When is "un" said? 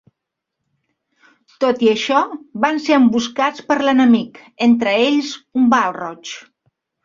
5.63-5.73